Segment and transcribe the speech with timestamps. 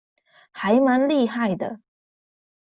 [0.51, 1.79] 還蠻厲害的